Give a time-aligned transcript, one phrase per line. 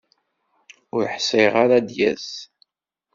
[0.95, 2.27] Ur ḥṣiɣ ara ad d-yas.